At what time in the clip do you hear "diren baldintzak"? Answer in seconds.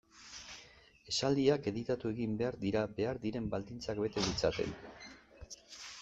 3.25-4.01